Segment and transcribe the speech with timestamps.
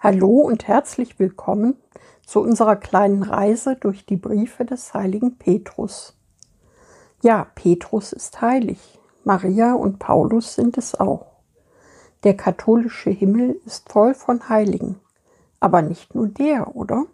[0.00, 1.74] Hallo und herzlich willkommen
[2.24, 6.16] zu unserer kleinen Reise durch die Briefe des heiligen Petrus.
[7.20, 8.78] Ja, Petrus ist heilig,
[9.24, 11.26] Maria und Paulus sind es auch.
[12.22, 15.00] Der katholische Himmel ist voll von Heiligen,
[15.58, 17.06] aber nicht nur der, oder?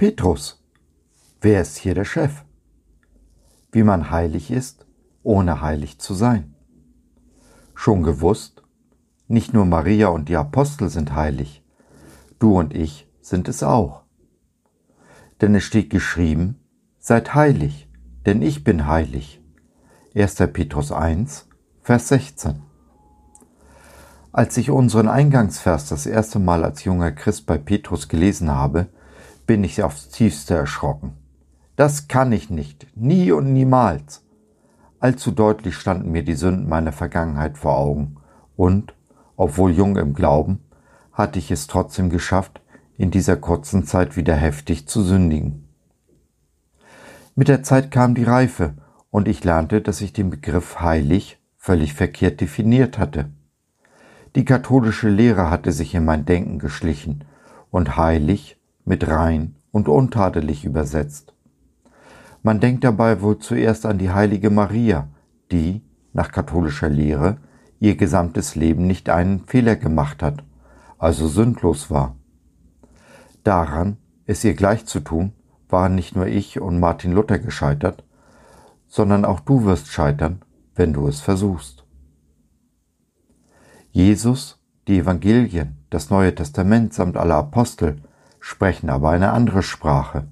[0.00, 0.64] Petrus.
[1.42, 2.46] Wer ist hier der Chef?
[3.70, 4.86] Wie man heilig ist,
[5.22, 6.54] ohne heilig zu sein.
[7.74, 8.62] Schon gewusst?
[9.28, 11.62] Nicht nur Maria und die Apostel sind heilig,
[12.38, 14.04] du und ich sind es auch.
[15.42, 16.58] Denn es steht geschrieben,
[16.98, 17.86] seid heilig,
[18.24, 19.42] denn ich bin heilig.
[20.14, 20.36] 1.
[20.54, 21.46] Petrus 1,
[21.82, 22.62] Vers 16.
[24.32, 28.88] Als ich unseren Eingangsvers das erste Mal als junger Christ bei Petrus gelesen habe,
[29.50, 31.14] bin ich aufs tiefste erschrocken.
[31.74, 34.24] Das kann ich nicht, nie und niemals.
[35.00, 38.18] Allzu deutlich standen mir die Sünden meiner Vergangenheit vor Augen,
[38.54, 38.94] und,
[39.34, 40.60] obwohl jung im Glauben,
[41.10, 42.62] hatte ich es trotzdem geschafft,
[42.96, 45.68] in dieser kurzen Zeit wieder heftig zu sündigen.
[47.34, 48.74] Mit der Zeit kam die Reife,
[49.10, 53.30] und ich lernte, dass ich den Begriff heilig völlig verkehrt definiert hatte.
[54.36, 57.24] Die katholische Lehre hatte sich in mein Denken geschlichen,
[57.72, 58.59] und heilig
[58.90, 61.32] mit rein und untadelig übersetzt.
[62.42, 65.06] Man denkt dabei wohl zuerst an die heilige Maria,
[65.52, 65.82] die,
[66.12, 67.36] nach katholischer Lehre,
[67.78, 70.42] ihr gesamtes Leben nicht einen Fehler gemacht hat,
[70.98, 72.16] also sündlos war.
[73.44, 73.96] Daran,
[74.26, 75.34] es ihr gleich zu tun,
[75.68, 78.02] waren nicht nur ich und Martin Luther gescheitert,
[78.88, 80.42] sondern auch du wirst scheitern,
[80.74, 81.84] wenn du es versuchst.
[83.92, 84.58] Jesus,
[84.88, 88.02] die Evangelien, das Neue Testament samt aller Apostel
[88.40, 90.26] sprechen aber eine andere Sprache.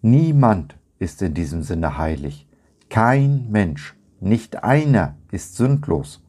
[0.00, 2.48] Niemand ist in diesem Sinne heilig.
[2.88, 6.24] Kein Mensch, nicht einer ist sündlos.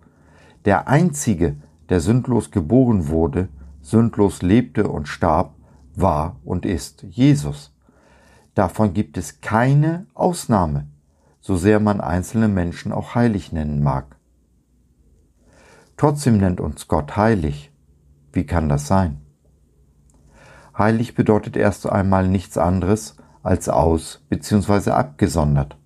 [0.66, 1.56] Der Einzige,
[1.90, 3.48] der sündlos geboren wurde,
[3.82, 5.56] sündlos lebte und starb,
[5.96, 7.74] war und ist Jesus.
[8.54, 10.88] Davon gibt es keine Ausnahme,
[11.40, 14.18] so sehr man einzelne Menschen auch heilig nennen mag.
[15.98, 17.72] Trotzdem nennt uns Gott heilig.
[18.34, 19.21] Wie kann das sein?
[20.78, 24.92] Heilig bedeutet erst einmal nichts anderes als aus bzw.
[24.92, 25.78] abgesondert.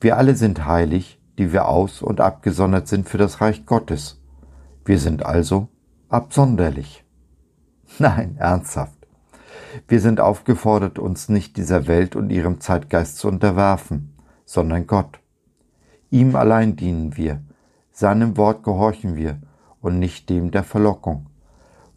[0.00, 4.20] Wir alle sind heilig, die wir aus und abgesondert sind für das Reich Gottes.
[4.84, 5.68] Wir sind also
[6.08, 7.04] absonderlich.
[7.98, 8.98] Nein, ernsthaft.
[9.86, 14.14] Wir sind aufgefordert, uns nicht dieser Welt und ihrem Zeitgeist zu unterwerfen,
[14.44, 15.20] sondern Gott.
[16.10, 17.42] Ihm allein dienen wir,
[17.92, 19.40] seinem Wort gehorchen wir
[19.80, 21.26] und nicht dem der Verlockung.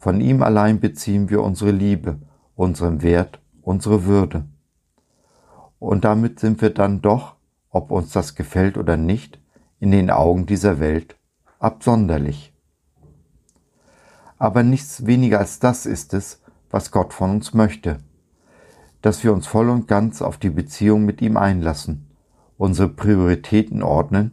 [0.01, 2.17] Von ihm allein beziehen wir unsere Liebe,
[2.55, 4.45] unseren Wert, unsere Würde.
[5.77, 7.35] Und damit sind wir dann doch,
[7.69, 9.39] ob uns das gefällt oder nicht,
[9.79, 11.17] in den Augen dieser Welt
[11.59, 12.51] absonderlich.
[14.39, 16.41] Aber nichts weniger als das ist es,
[16.71, 17.99] was Gott von uns möchte,
[19.03, 22.07] dass wir uns voll und ganz auf die Beziehung mit ihm einlassen,
[22.57, 24.31] unsere Prioritäten ordnen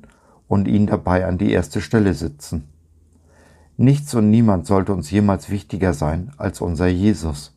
[0.49, 2.71] und ihn dabei an die erste Stelle sitzen.
[3.81, 7.57] Nichts und niemand sollte uns jemals wichtiger sein als unser Jesus.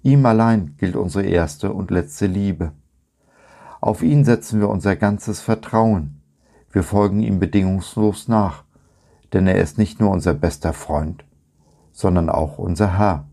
[0.00, 2.70] Ihm allein gilt unsere erste und letzte Liebe.
[3.80, 6.22] Auf ihn setzen wir unser ganzes Vertrauen.
[6.70, 8.62] Wir folgen ihm bedingungslos nach,
[9.32, 11.24] denn er ist nicht nur unser bester Freund,
[11.90, 13.26] sondern auch unser Herr.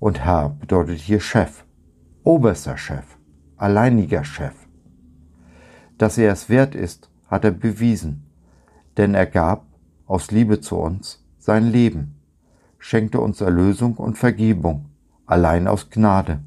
[0.00, 1.62] Und Herr bedeutet hier Chef,
[2.24, 3.18] oberster Chef,
[3.58, 4.54] alleiniger Chef.
[5.98, 8.24] Dass er es wert ist, hat er bewiesen,
[8.96, 9.67] denn er gab,
[10.08, 12.16] aus Liebe zu uns sein Leben,
[12.78, 14.86] schenkte uns Erlösung und Vergebung,
[15.26, 16.40] allein aus Gnade,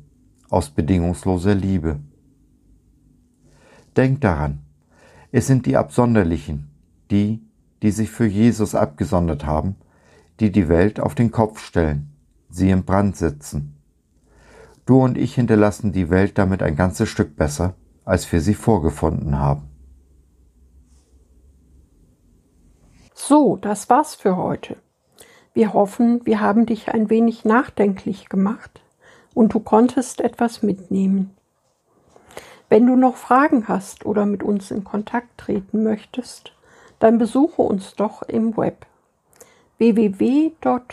[0.49, 1.99] aus bedingungsloser Liebe.
[3.95, 4.59] Denkt daran,
[5.31, 6.69] es sind die Absonderlichen,
[7.09, 7.41] die,
[7.81, 9.75] die sich für Jesus abgesondert haben,
[10.39, 12.09] die die Welt auf den Kopf stellen,
[12.49, 13.75] sie im Brand setzen.
[14.85, 17.75] Du und ich hinterlassen die Welt damit ein ganzes Stück besser,
[18.05, 19.70] als wir sie vorgefunden haben.
[23.31, 24.75] So, das war's für heute.
[25.53, 28.81] Wir hoffen, wir haben dich ein wenig nachdenklich gemacht
[29.33, 31.33] und du konntest etwas mitnehmen.
[32.67, 36.51] Wenn du noch Fragen hast oder mit uns in Kontakt treten möchtest,
[36.99, 38.85] dann besuche uns doch im Web
[39.77, 40.89] www.gott.biz.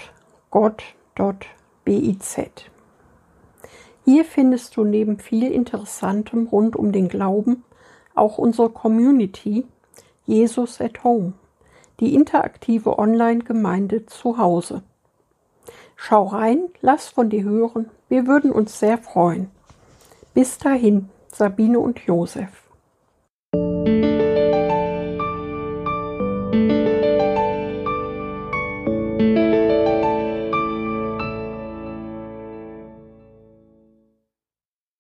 [4.04, 7.64] Hier findest du neben viel Interessantem rund um den Glauben
[8.14, 9.66] auch unsere Community
[10.24, 11.32] Jesus at Home
[12.00, 14.82] die interaktive Online-Gemeinde zu Hause.
[15.96, 19.50] Schau rein, lass von dir hören, wir würden uns sehr freuen.
[20.32, 22.67] Bis dahin, Sabine und Josef.